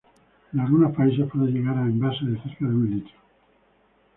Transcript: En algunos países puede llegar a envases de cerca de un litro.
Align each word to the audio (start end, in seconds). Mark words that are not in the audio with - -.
En 0.51 0.59
algunos 0.59 0.95
países 0.95 1.29
puede 1.31 1.51
llegar 1.51 1.77
a 1.77 1.81
envases 1.85 2.27
de 2.27 2.41
cerca 2.41 2.65
de 2.65 2.73
un 2.73 2.89
litro. 2.89 3.13